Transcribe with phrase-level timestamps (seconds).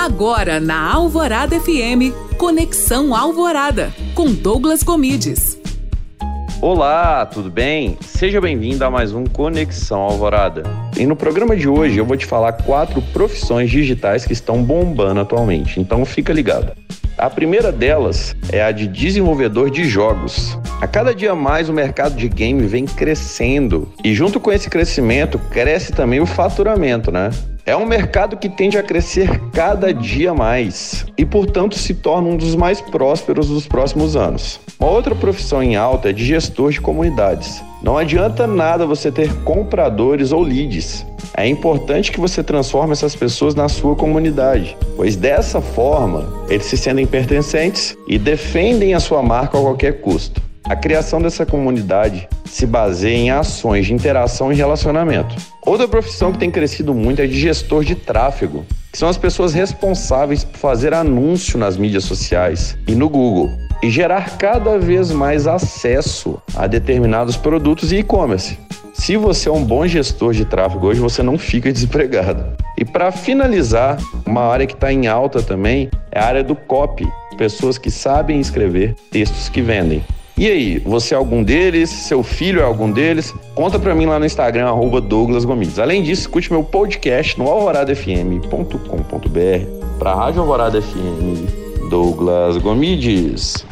[0.00, 5.60] Agora na Alvorada FM, Conexão Alvorada, com Douglas Comides.
[6.62, 7.98] Olá, tudo bem?
[8.00, 10.62] Seja bem-vindo a mais um Conexão Alvorada.
[10.98, 15.20] E no programa de hoje eu vou te falar quatro profissões digitais que estão bombando
[15.20, 16.72] atualmente, então fica ligado.
[17.18, 20.58] A primeira delas é a de desenvolvedor de jogos.
[20.80, 25.38] A cada dia mais o mercado de game vem crescendo e junto com esse crescimento
[25.50, 27.28] cresce também o faturamento, né?
[27.66, 32.36] É um mercado que tende a crescer cada dia mais e, portanto, se torna um
[32.36, 34.60] dos mais prósperos dos próximos anos.
[34.78, 37.62] Uma outra profissão em alta é de gestor de comunidades.
[37.82, 41.06] Não adianta nada você ter compradores ou leads.
[41.34, 46.76] É importante que você transforme essas pessoas na sua comunidade, pois dessa forma eles se
[46.76, 50.49] sentem pertencentes e defendem a sua marca a qualquer custo.
[50.64, 55.34] A criação dessa comunidade se baseia em ações de interação e relacionamento.
[55.64, 59.54] Outra profissão que tem crescido muito é de gestor de tráfego, que são as pessoas
[59.54, 63.48] responsáveis por fazer anúncio nas mídias sociais e no Google
[63.82, 68.58] e gerar cada vez mais acesso a determinados produtos e e-commerce.
[68.92, 72.44] Se você é um bom gestor de tráfego hoje, você não fica desempregado.
[72.76, 77.08] E para finalizar, uma área que está em alta também é a área do copy,
[77.38, 80.04] pessoas que sabem escrever textos que vendem.
[80.40, 81.90] E aí, você é algum deles?
[81.90, 83.34] Seu filho é algum deles?
[83.54, 85.78] Conta pra mim lá no Instagram, arroba Douglas Gomides.
[85.78, 93.66] Além disso, escute meu podcast no alvoradafm.com.br pra Rádio Alvorada FM, Douglas Gomides.